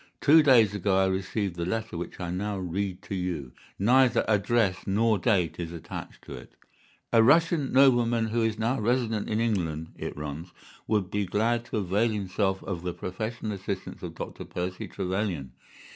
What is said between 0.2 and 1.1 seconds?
days ago I